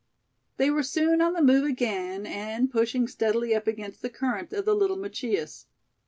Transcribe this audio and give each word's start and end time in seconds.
They 0.57 0.71
were 0.71 0.81
soon 0.81 1.21
on 1.21 1.33
the 1.33 1.43
move 1.43 1.63
again, 1.63 2.25
and 2.25 2.71
pushing 2.71 3.07
steadily 3.07 3.53
up 3.53 3.67
against 3.67 4.01
the 4.01 4.09
current 4.09 4.51
of 4.51 4.65
the 4.65 4.73
Little 4.73 4.97
Machias. 4.97 5.67